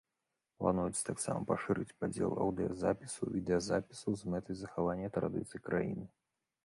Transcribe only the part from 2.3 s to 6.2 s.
аўдыёзапісаў і відэазапісаў з мэтай захавання традыцый краіны.